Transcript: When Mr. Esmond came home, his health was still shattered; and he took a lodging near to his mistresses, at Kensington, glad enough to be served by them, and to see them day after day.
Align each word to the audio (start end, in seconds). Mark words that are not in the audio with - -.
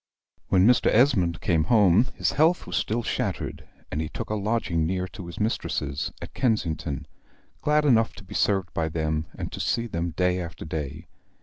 When 0.47 0.65
Mr. 0.65 0.87
Esmond 0.89 1.41
came 1.41 1.65
home, 1.65 2.07
his 2.15 2.31
health 2.31 2.65
was 2.65 2.75
still 2.75 3.03
shattered; 3.03 3.67
and 3.91 4.01
he 4.01 4.09
took 4.09 4.31
a 4.31 4.35
lodging 4.35 4.83
near 4.87 5.07
to 5.09 5.27
his 5.27 5.39
mistresses, 5.39 6.11
at 6.23 6.33
Kensington, 6.33 7.05
glad 7.61 7.85
enough 7.85 8.15
to 8.15 8.23
be 8.23 8.33
served 8.33 8.73
by 8.73 8.89
them, 8.89 9.27
and 9.35 9.51
to 9.51 9.59
see 9.59 9.85
them 9.85 10.09
day 10.17 10.39
after 10.41 10.65
day. 10.65 11.05